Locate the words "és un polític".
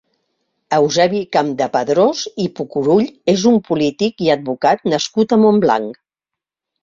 3.35-4.25